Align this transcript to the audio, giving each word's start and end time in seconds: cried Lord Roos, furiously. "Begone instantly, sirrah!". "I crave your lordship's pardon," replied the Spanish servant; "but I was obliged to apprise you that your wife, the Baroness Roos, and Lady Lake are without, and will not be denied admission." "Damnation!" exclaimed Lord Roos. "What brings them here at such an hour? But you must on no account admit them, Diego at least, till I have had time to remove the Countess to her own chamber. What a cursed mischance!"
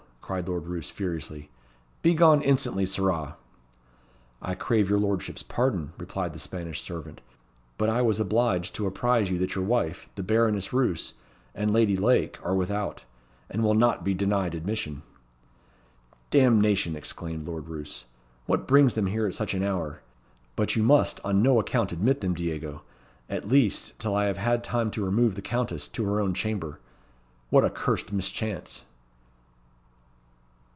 cried 0.31 0.47
Lord 0.47 0.65
Roos, 0.65 0.89
furiously. 0.89 1.49
"Begone 2.01 2.41
instantly, 2.41 2.85
sirrah!". 2.85 3.35
"I 4.41 4.55
crave 4.55 4.89
your 4.89 4.97
lordship's 4.97 5.43
pardon," 5.43 5.91
replied 5.97 6.31
the 6.31 6.39
Spanish 6.39 6.79
servant; 6.79 7.19
"but 7.77 7.89
I 7.89 8.01
was 8.01 8.17
obliged 8.21 8.73
to 8.75 8.87
apprise 8.87 9.29
you 9.29 9.37
that 9.39 9.55
your 9.55 9.65
wife, 9.65 10.07
the 10.15 10.23
Baroness 10.23 10.71
Roos, 10.71 11.15
and 11.53 11.69
Lady 11.73 11.97
Lake 11.97 12.39
are 12.45 12.55
without, 12.55 13.03
and 13.49 13.61
will 13.61 13.73
not 13.73 14.05
be 14.05 14.13
denied 14.13 14.55
admission." 14.55 15.01
"Damnation!" 16.29 16.95
exclaimed 16.95 17.45
Lord 17.45 17.67
Roos. 17.67 18.05
"What 18.45 18.69
brings 18.69 18.95
them 18.95 19.07
here 19.07 19.27
at 19.27 19.33
such 19.33 19.53
an 19.53 19.63
hour? 19.63 19.99
But 20.55 20.77
you 20.77 20.81
must 20.83 21.19
on 21.25 21.41
no 21.43 21.59
account 21.59 21.91
admit 21.91 22.21
them, 22.21 22.35
Diego 22.35 22.83
at 23.29 23.49
least, 23.49 23.99
till 23.99 24.15
I 24.15 24.27
have 24.27 24.37
had 24.37 24.63
time 24.63 24.91
to 24.91 25.03
remove 25.03 25.35
the 25.35 25.41
Countess 25.41 25.89
to 25.89 26.05
her 26.05 26.21
own 26.21 26.33
chamber. 26.33 26.79
What 27.49 27.65
a 27.65 27.69
cursed 27.69 28.13
mischance!" 28.13 28.85